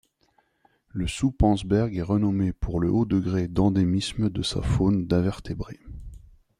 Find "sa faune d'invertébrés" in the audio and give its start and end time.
4.41-5.79